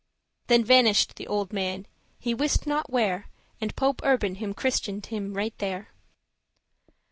[0.47, 1.85] Then vanish'd the old man,
[2.17, 3.29] he wist not where
[3.61, 5.89] And Pope Urban him christened right there.